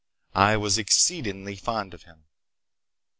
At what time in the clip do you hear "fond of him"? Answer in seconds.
1.55-2.23